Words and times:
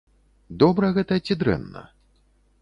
Добра 0.63 0.89
гэта 0.95 1.19
ці 1.25 1.37
дрэнна? 1.45 1.81